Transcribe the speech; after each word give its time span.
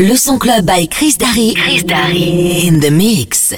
Le 0.00 0.16
son 0.16 0.38
club 0.38 0.66
by 0.66 0.88
Chris 0.88 1.16
Darry. 1.18 1.54
Chris 1.54 1.84
Darry 1.84 2.66
in 2.66 2.80
the 2.80 2.90
mix. 2.90 3.50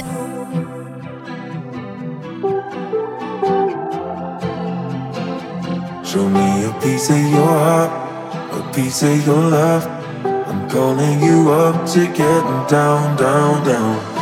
Show 6.05 6.29
me 6.29 6.65
a 6.67 6.79
piece 6.83 7.09
of 7.09 7.17
your 7.17 7.47
heart, 7.47 7.91
a 8.53 8.73
piece 8.75 9.03
of 9.03 9.27
your 9.27 9.49
love. 9.49 9.87
I'm 10.47 10.69
calling 10.69 11.23
you 11.23 11.51
up 11.51 11.87
to 11.93 12.01
getting 12.09 12.67
down, 12.69 13.17
down, 13.17 13.67
down. 13.67 14.16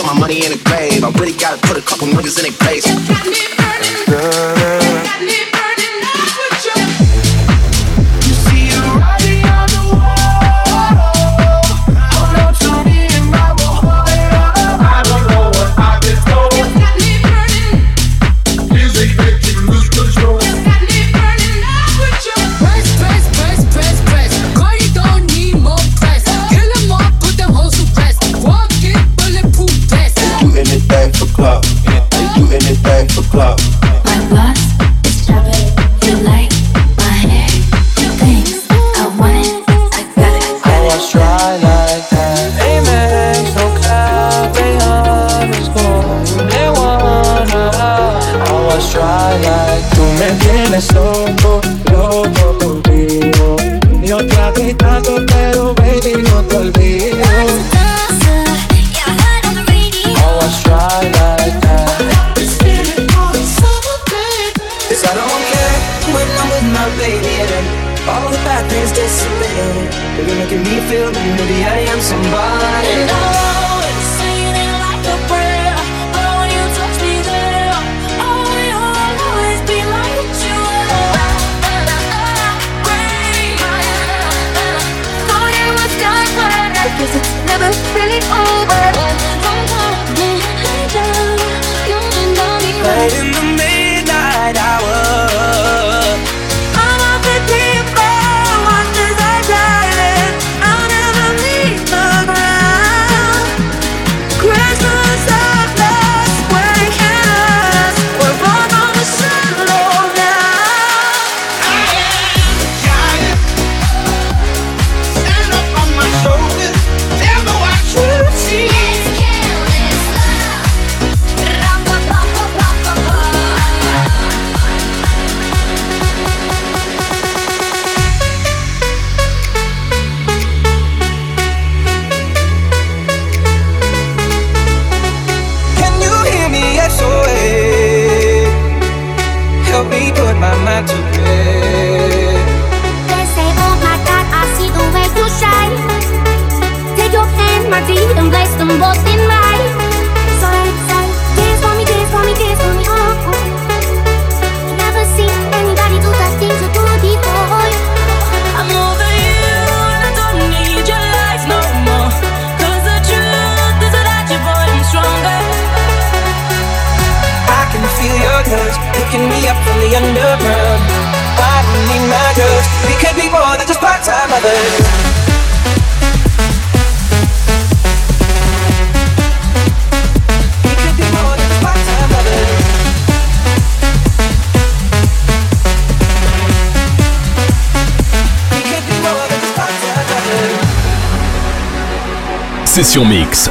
put 0.00 0.14
my 0.14 0.18
money 0.18 0.44
in 0.44 0.52
a 0.52 0.56
grave. 0.64 1.04
I 1.04 1.10
really 1.18 1.32
gotta 1.32 1.60
put 1.66 1.76
a 1.76 1.82
couple 1.82 2.06
niggas 2.08 2.38
in 2.40 2.52
a 2.52 2.56
place. 2.56 2.99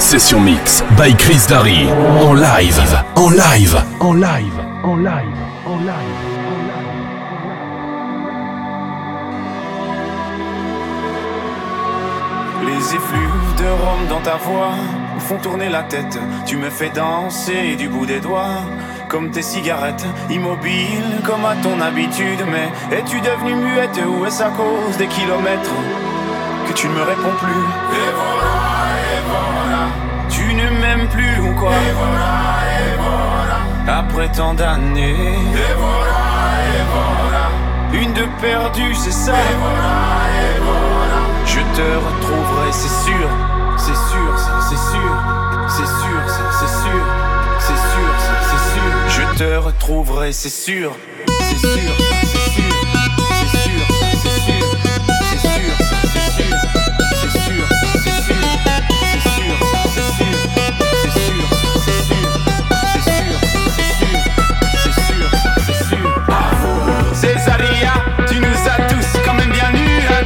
Session 0.09 0.39
Mix, 0.39 0.83
by 0.97 1.15
Chris 1.15 1.45
Darry. 1.47 1.87
En 2.19 2.33
live, 2.33 2.81
en 3.15 3.29
live, 3.29 3.77
en 3.99 4.15
live, 4.15 4.59
en 4.83 4.95
live, 4.95 5.37
en 5.67 5.77
live. 5.77 6.19
Les 12.65 12.95
effluves 12.95 13.55
de 13.59 13.69
Rome 13.69 14.07
dans 14.09 14.21
ta 14.21 14.37
voix 14.37 14.73
font 15.19 15.37
tourner 15.37 15.69
la 15.69 15.83
tête. 15.83 16.17
Tu 16.47 16.57
me 16.57 16.71
fais 16.71 16.89
danser 16.89 17.75
du 17.75 17.87
bout 17.87 18.07
des 18.07 18.19
doigts, 18.19 18.63
comme 19.09 19.29
tes 19.29 19.43
cigarettes, 19.43 20.07
immobile 20.31 21.21
comme 21.23 21.45
à 21.45 21.55
ton 21.61 21.79
habitude. 21.81 22.43
Mais 22.51 22.97
es-tu 22.97 23.21
devenue 23.21 23.53
muette 23.53 23.99
ou 24.07 24.25
est-ce 24.25 24.41
à 24.41 24.49
cause 24.49 24.97
des 24.97 25.05
kilomètres 25.05 25.75
que 26.67 26.73
tu 26.73 26.87
ne 26.87 26.93
me 26.93 27.03
réponds 27.03 27.35
plus? 27.39 27.51
Et 27.93 28.09
voilà, 28.15 28.55
et 29.13 29.21
voilà. 29.29 29.58
Plus 30.89 31.39
ou 31.39 31.53
quoi. 31.53 31.71
Après 33.87 34.27
tant 34.29 34.55
d'années. 34.55 35.37
Une 37.93 38.11
de 38.13 38.25
perdue, 38.41 38.95
c'est 38.95 39.11
ça. 39.11 39.33
Voilà. 39.59 41.19
Je 41.45 41.59
te 41.59 41.81
retrouverai, 41.81 42.71
c'est 42.71 43.05
sûr. 43.05 43.29
C'est 43.77 43.93
sûr, 43.93 44.39
ça, 44.39 44.59
c'est 44.67 44.77
sûr. 44.91 45.13
C'est 45.67 45.85
sûr, 45.85 46.21
ça, 46.27 46.43
c'est 46.59 46.73
sûr. 46.81 47.05
C'est 47.59 47.67
sûr, 47.67 48.11
ça, 48.17 48.33
c'est 48.49 48.63
sûr. 48.73 48.91
Je 49.09 49.37
te 49.37 49.57
retrouverai, 49.57 50.31
c'est 50.31 50.49
sûr. 50.49 50.95
C'est 51.41 51.59
sûr, 51.59 51.95
ça, 51.97 52.15
c'est 52.21 52.61
sûr. 52.61 52.88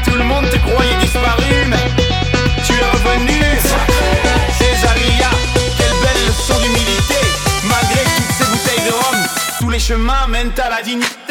Tout 0.06 0.16
le 0.16 0.24
monde 0.24 0.50
te 0.50 0.58
croyait 0.58 0.98
disparu, 1.00 1.66
mais 1.68 1.90
tu 2.66 2.74
es 2.74 2.86
revenu. 2.96 3.42
Césaria, 4.58 5.30
quelle 5.78 5.98
belle 6.04 6.28
leçon 6.28 6.60
d'humilité. 6.62 7.20
Malgré 7.64 8.04
toutes 8.16 8.36
ces 8.38 8.46
bouteilles 8.52 8.86
de 8.88 8.94
rhum, 8.94 9.28
tous 9.60 9.70
les 9.70 9.80
chemins 9.80 10.28
mènent 10.28 10.54
à 10.58 10.70
la 10.70 10.82
dignité. 10.82 11.23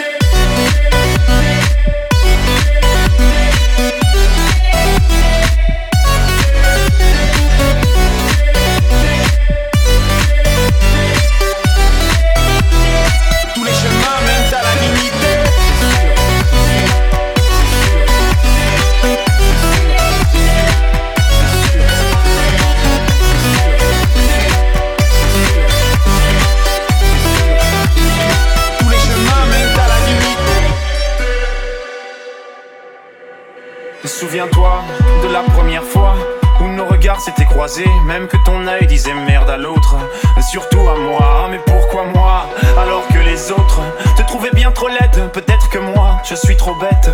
S'étaient 37.23 37.45
croisés, 37.45 37.89
même 38.05 38.27
que 38.27 38.37
ton 38.45 38.67
œil 38.67 38.87
disait 38.87 39.15
merde 39.15 39.49
à 39.49 39.57
l'autre, 39.57 39.95
surtout 40.41 40.89
à 40.89 40.97
moi. 40.99 41.47
Mais 41.51 41.61
pourquoi 41.65 42.05
moi 42.13 42.47
alors 42.77 43.07
que 43.09 43.19
les 43.19 43.53
autres 43.53 43.81
te 44.17 44.23
trouvaient 44.23 44.51
bien 44.53 44.73
trop 44.73 44.89
laide? 44.89 45.31
Peut-être 45.33 45.69
que 45.71 45.79
moi 45.79 46.21
je 46.25 46.35
suis 46.35 46.57
trop 46.57 46.75
bête, 46.75 47.11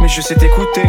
mais 0.00 0.08
je 0.08 0.20
sais 0.20 0.34
t'écouter. 0.34 0.88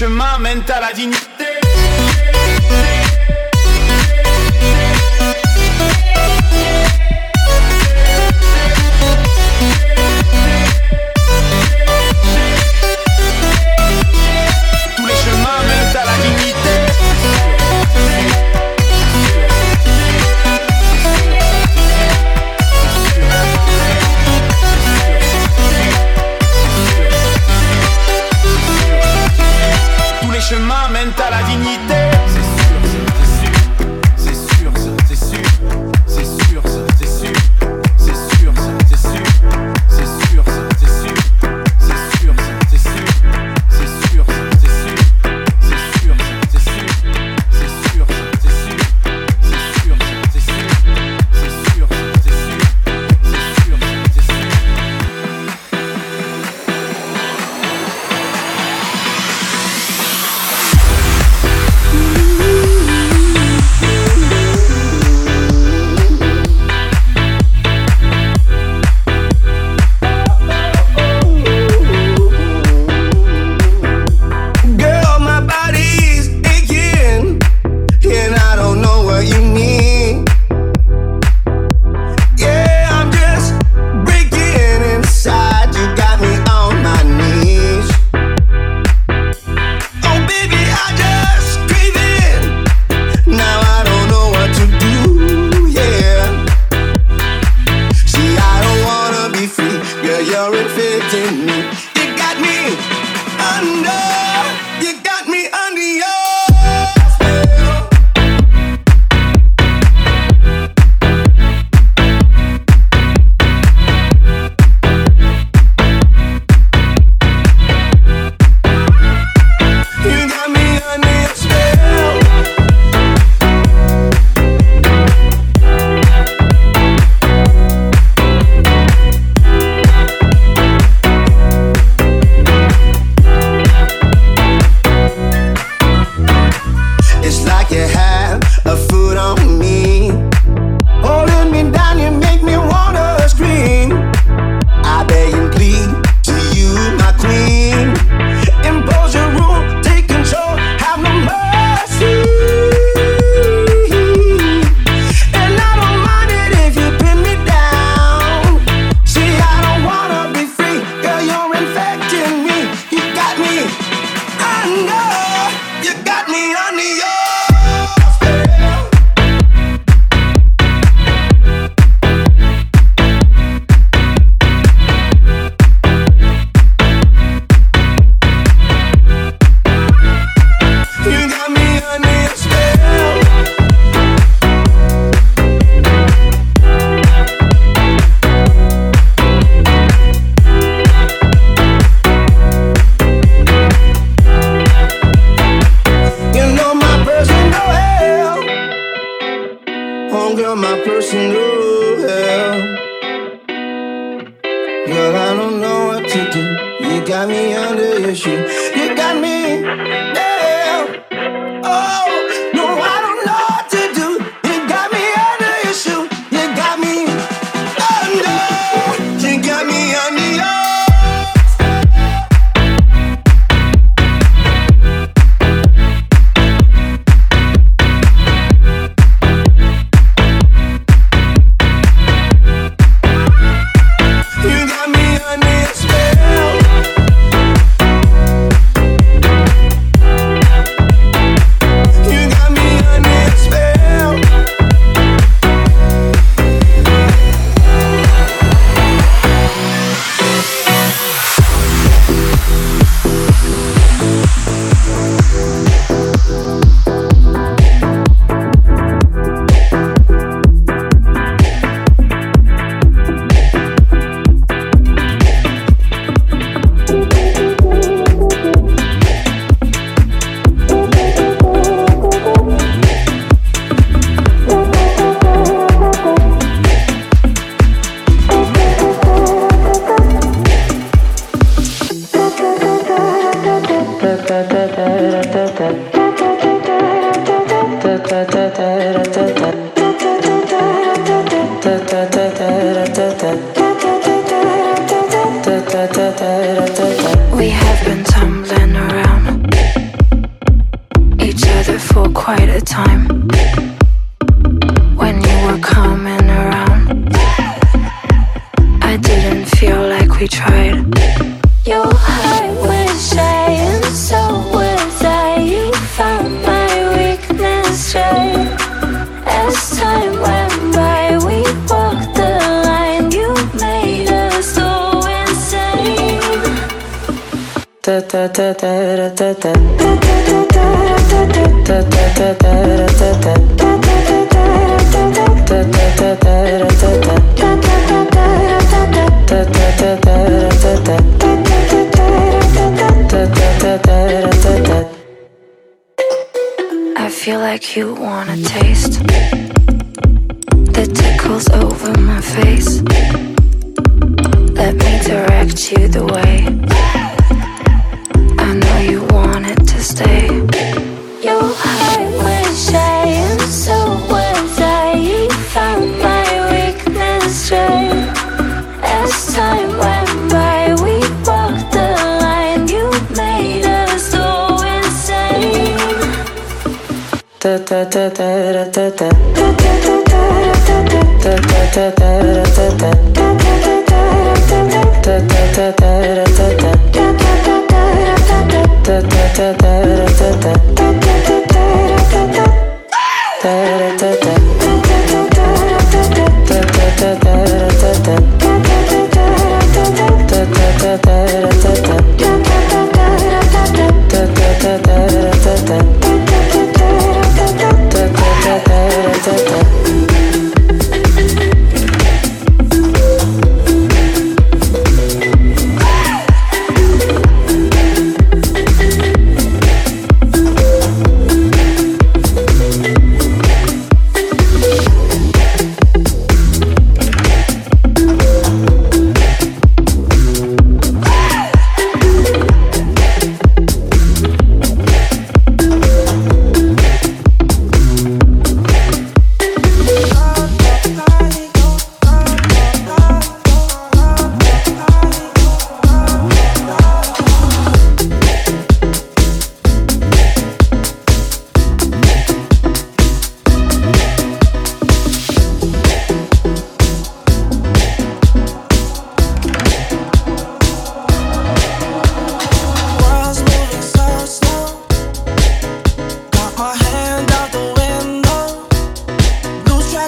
Chemins 0.00 0.38
mènent 0.38 0.64
à 0.70 0.80
la 0.80 0.94
dignité. 0.94 1.29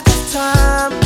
Of 0.07 0.33
time 0.33 1.02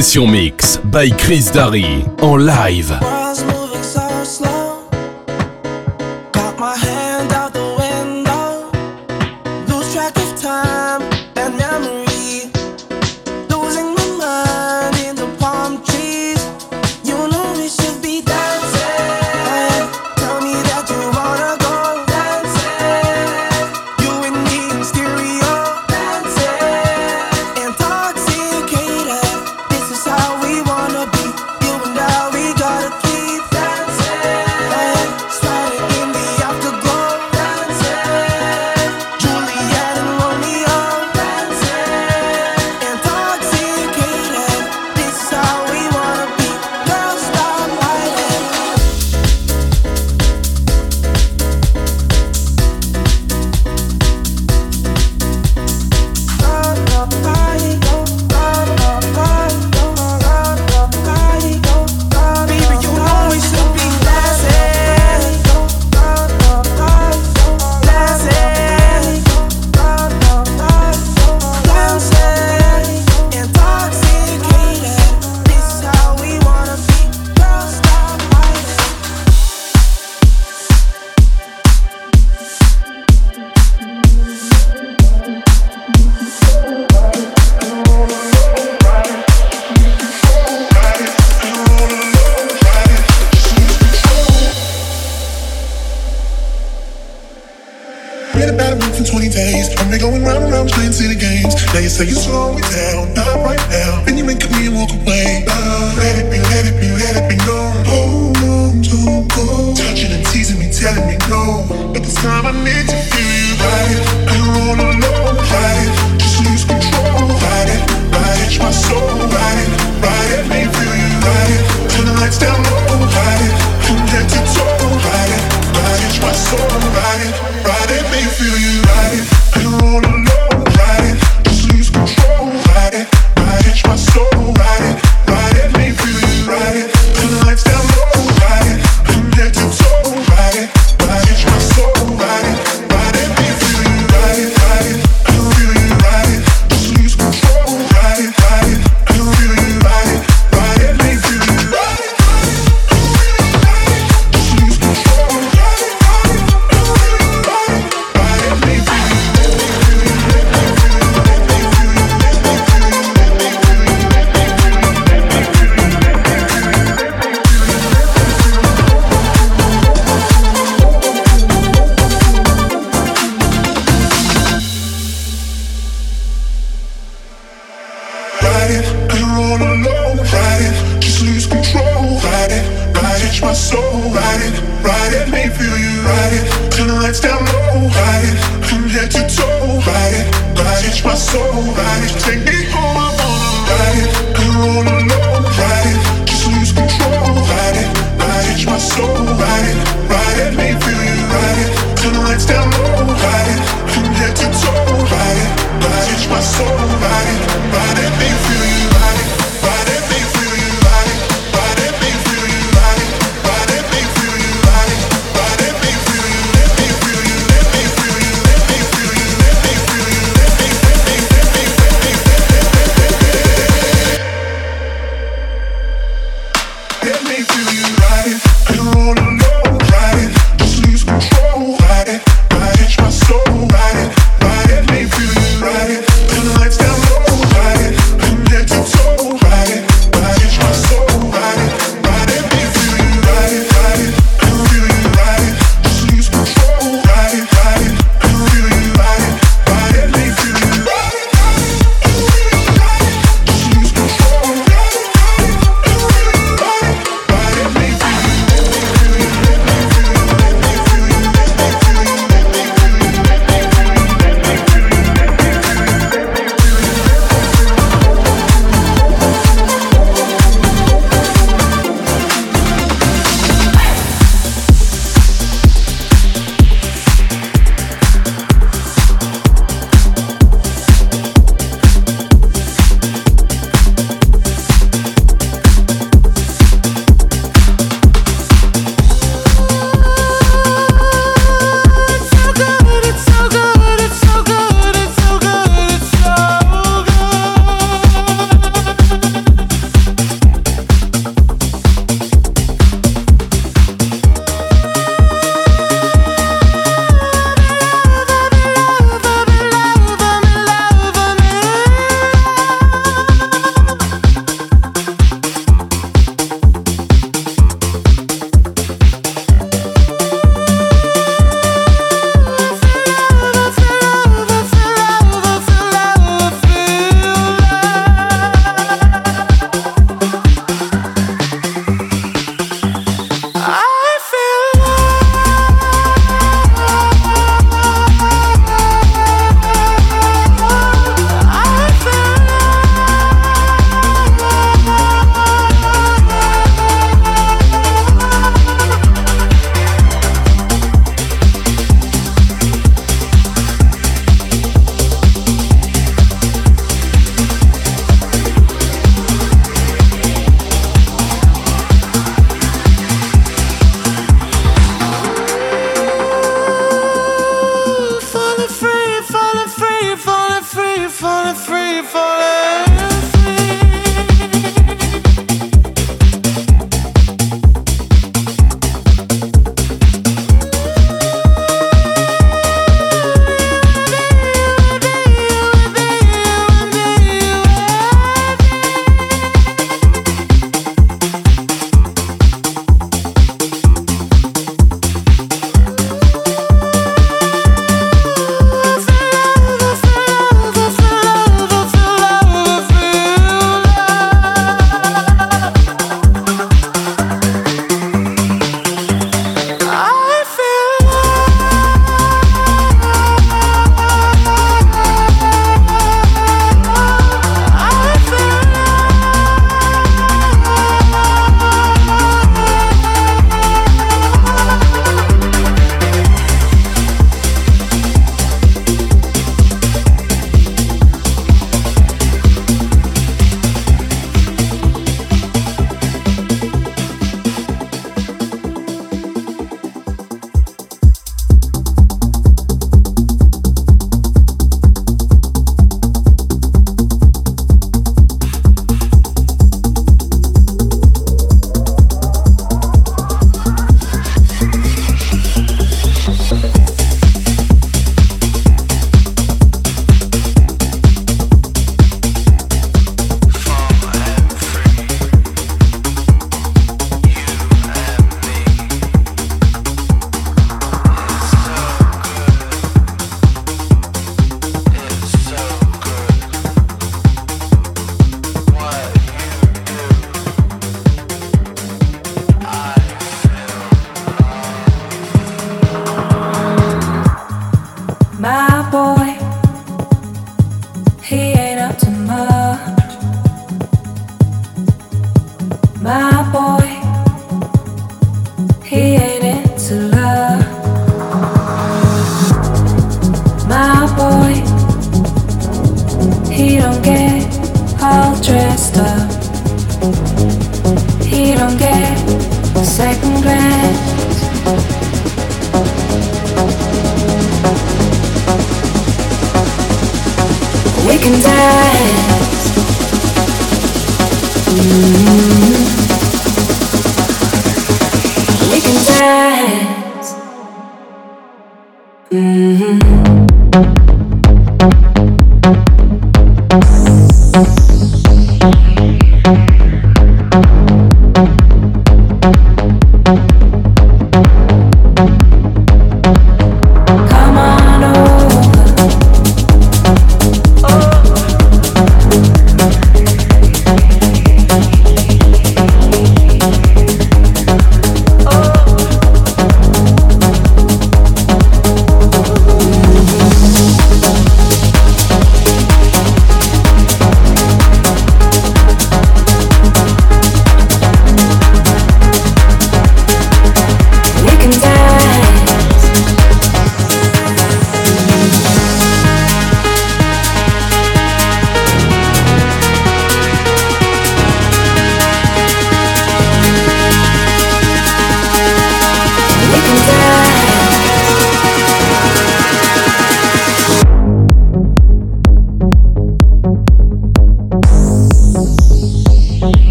Session 0.00 0.30
Mix 0.30 0.78
by 0.82 1.10
Chris 1.10 1.50
Darry 1.52 2.06
en 2.22 2.36
live. 2.38 3.19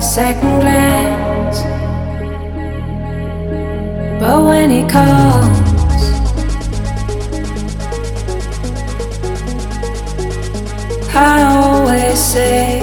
second 0.00 0.60
glance. 0.60 1.60
But 4.20 4.44
when 4.44 4.70
he 4.70 4.82
calls, 4.88 5.58
I 11.14 11.42
always 11.42 12.18
say. 12.18 12.75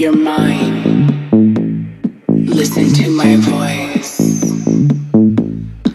Your 0.00 0.16
mind. 0.16 1.28
Listen 2.30 2.90
to 2.94 3.10
my 3.10 3.36
voice. 3.36 4.18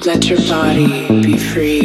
Let 0.06 0.30
your 0.30 0.38
body 0.48 1.24
be 1.24 1.36
free. 1.39 1.85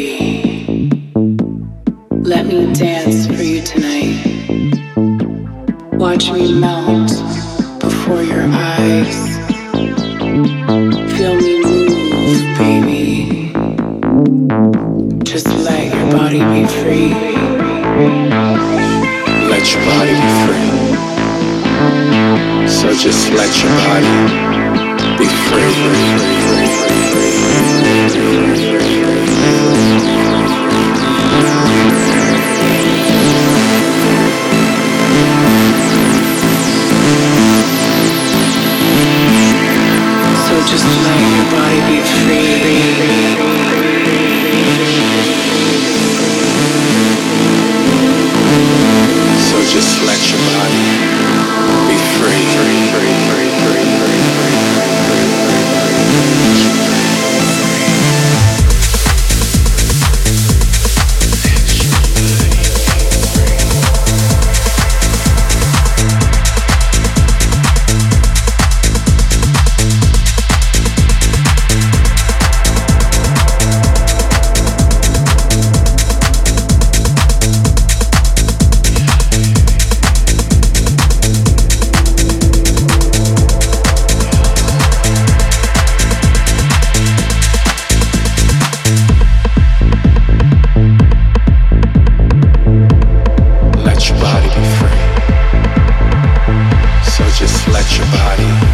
body. 98.37 98.70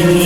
Chris 0.00 0.21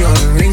canción. 0.00 0.49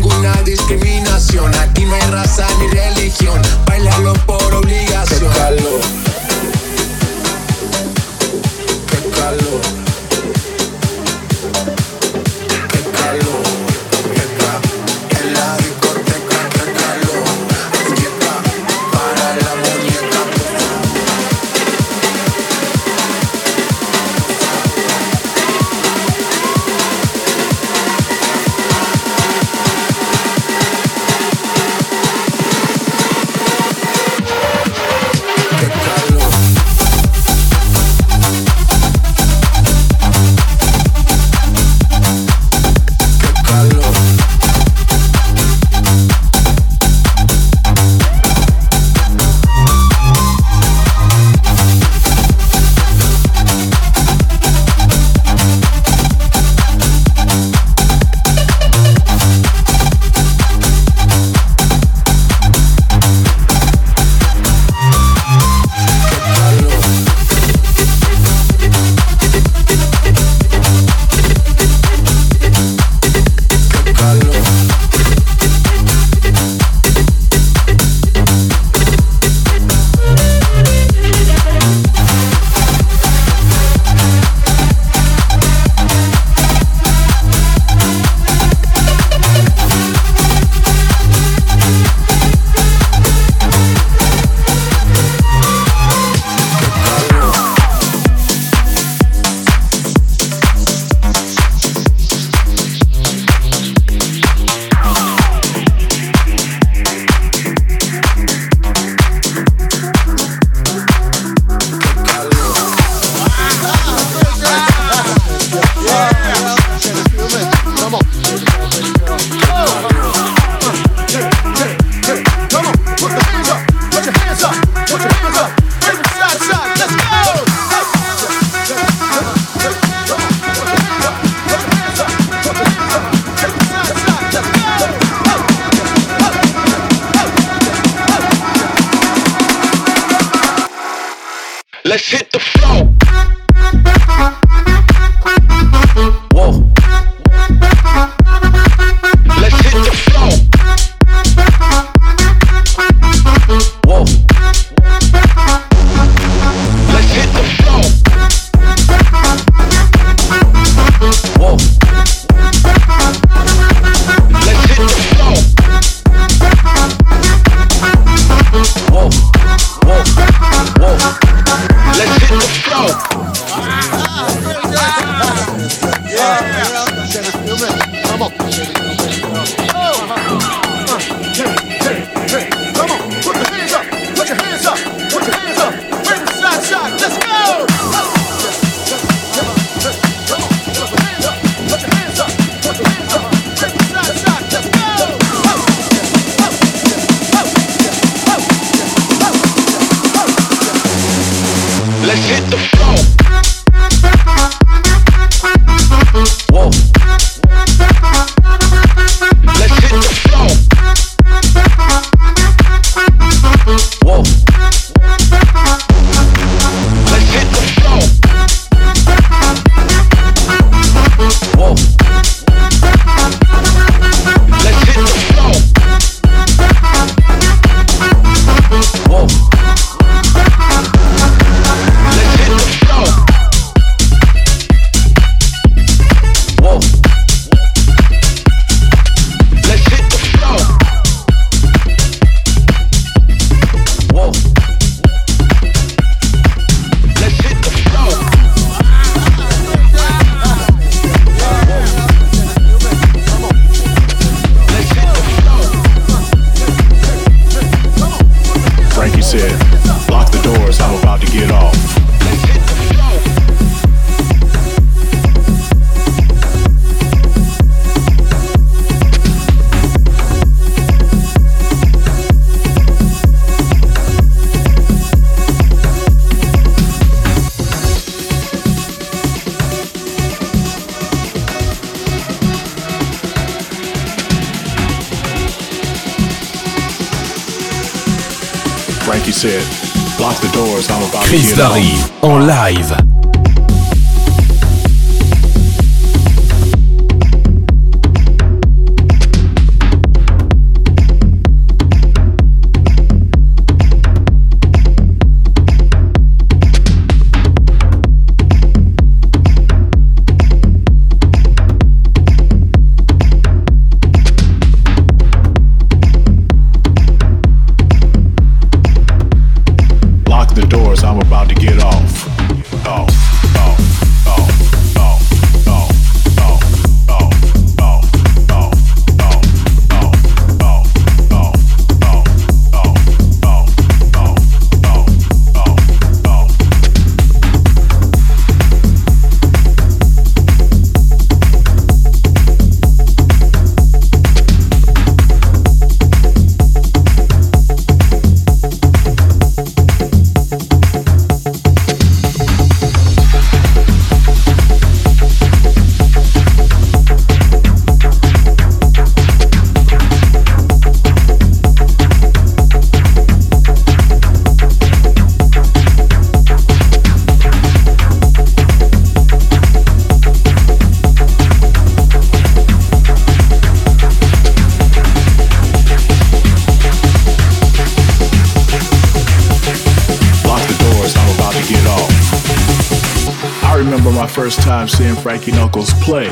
Knuckles 385.52 385.94
play. 386.04 386.28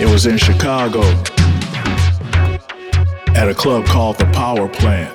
It 0.00 0.08
was 0.10 0.26
in 0.26 0.36
Chicago 0.38 1.02
at 3.34 3.48
a 3.48 3.54
club 3.54 3.84
called 3.86 4.18
the 4.18 4.26
Power 4.32 4.68
Plant. 4.68 5.14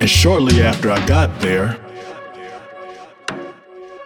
And 0.00 0.10
shortly 0.10 0.62
after 0.62 0.90
I 0.90 1.04
got 1.06 1.40
there, 1.40 1.78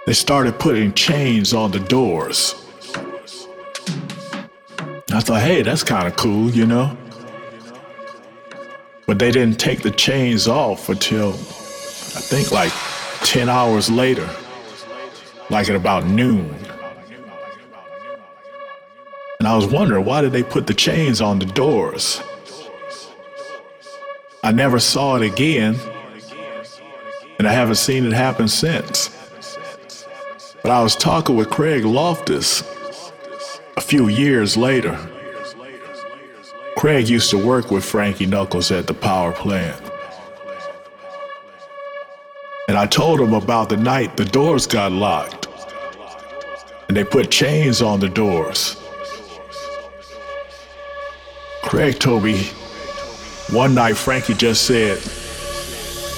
they 0.06 0.12
started 0.12 0.58
putting 0.58 0.92
chains 0.94 1.52
on 1.52 1.70
the 1.70 1.80
doors. 1.80 2.54
I 5.10 5.20
thought, 5.20 5.40
hey, 5.40 5.62
that's 5.62 5.82
kind 5.82 6.06
of 6.06 6.16
cool, 6.16 6.50
you 6.50 6.66
know? 6.66 6.96
But 9.06 9.18
they 9.18 9.30
didn't 9.30 9.58
take 9.58 9.82
the 9.82 9.90
chains 9.90 10.46
off 10.46 10.88
until 10.88 11.30
I 11.30 12.20
think 12.20 12.52
like 12.52 12.72
10 13.22 13.48
hours 13.48 13.90
later, 13.90 14.28
like 15.51 15.68
at 15.68 15.76
about 15.76 16.07
noon. 16.07 16.55
And 19.38 19.46
I 19.46 19.55
was 19.55 19.66
wondering, 19.66 20.05
why 20.05 20.20
did 20.20 20.32
they 20.32 20.42
put 20.42 20.66
the 20.66 20.74
chains 20.74 21.20
on 21.20 21.38
the 21.38 21.46
doors? 21.46 22.20
I 24.42 24.51
never 24.53 24.80
saw 24.80 25.16
it 25.16 25.22
again, 25.22 25.76
and 27.38 27.46
I 27.46 27.53
haven't 27.53 27.76
seen 27.76 28.05
it 28.05 28.12
happen 28.12 28.49
since. 28.49 29.11
But 30.62 30.72
I 30.72 30.82
was 30.82 30.96
talking 30.96 31.36
with 31.36 31.51
Craig 31.51 31.84
Loftus 31.84 32.62
a 33.76 33.80
few 33.80 34.09
years 34.09 34.57
later. 34.57 34.99
Craig 36.76 37.09
used 37.09 37.30
to 37.30 37.38
work 37.38 37.70
with 37.70 37.84
Frankie 37.84 38.26
Knuckles 38.26 38.70
at 38.70 38.86
the 38.86 38.94
power 38.94 39.32
plant. 39.32 39.80
And 42.68 42.76
I 42.76 42.86
told 42.86 43.20
him 43.20 43.34
about 43.34 43.68
the 43.68 43.76
night 43.76 44.16
the 44.16 44.24
doors 44.24 44.66
got 44.66 44.90
locked. 44.90 45.38
And 46.89 46.97
they 46.97 47.05
put 47.05 47.30
chains 47.30 47.82
on 47.82 48.01
the 48.01 48.09
doors. 48.09 48.82
Craig 51.62 51.99
told 51.99 52.24
me 52.24 52.45
one 53.51 53.74
night 53.74 53.97
Frankie 53.97 54.32
just 54.32 54.64
said, 54.64 54.97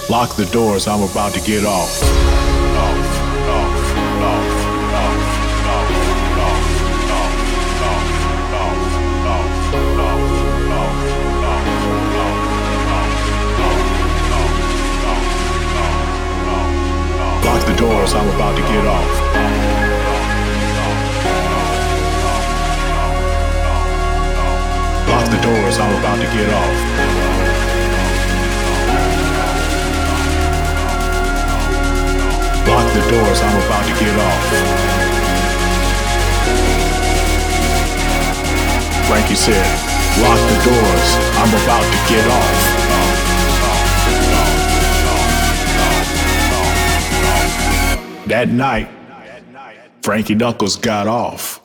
Lock 0.09 0.37
the 0.37 0.47
doors, 0.53 0.87
I'm 0.87 1.03
about 1.03 1.33
to 1.35 1.41
get 1.41 1.65
off. 1.65 2.03
Off. 2.03 3.11
Lock 17.45 17.67
the 17.67 17.75
doors, 17.77 18.15
I'm 18.15 18.29
about 18.37 18.57
to 18.57 18.63
get 18.63 18.87
off. 18.87 19.60
I'm 25.81 25.97
about 25.99 26.17
to 26.17 26.29
get 26.37 26.49
off. 26.53 26.77
Lock 32.69 32.87
the 32.93 33.01
doors, 33.11 33.41
I'm 33.41 33.57
about 33.65 33.85
to 33.89 33.95
get 33.99 34.15
off. 34.21 34.45
Frankie 39.09 39.35
said, 39.35 39.67
Lock 40.21 40.39
the 40.51 40.59
doors, 40.69 41.09
I'm 41.41 41.49
about 41.49 41.87
to 41.93 41.99
get 42.13 42.27
off. 42.29 42.81
That 48.27 48.49
night, 48.51 48.89
Frankie 50.03 50.35
Knuckles 50.35 50.77
got 50.77 51.09
off. 51.09 51.60